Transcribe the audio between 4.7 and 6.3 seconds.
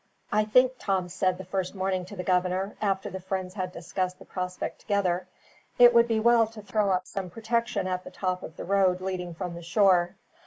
together, "it would be